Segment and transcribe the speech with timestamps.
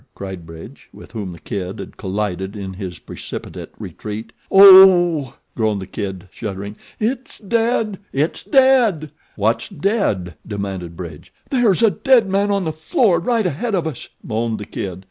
[0.15, 4.33] cried Bridge, with whom The Kid had collided in his precipitate retreat.
[4.49, 6.75] "O o o!" groaned The Kid, shuddering.
[6.99, 7.99] "It's dead!
[8.11, 11.31] It's dead!" "What's dead?" demanded Bridge.
[11.51, 14.99] "There's a dead man on the floor, right ahead of us," moaned The Kid.